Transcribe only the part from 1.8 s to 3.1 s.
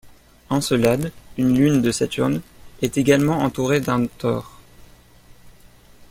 de Saturne, est